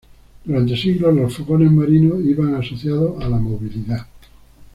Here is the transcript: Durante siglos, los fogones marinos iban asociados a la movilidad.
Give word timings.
Durante 0.45 0.75
siglos, 0.75 1.13
los 1.13 1.35
fogones 1.37 1.71
marinos 1.71 2.21
iban 2.25 2.55
asociados 2.55 3.23
a 3.23 3.29
la 3.29 3.37
movilidad. 3.37 4.07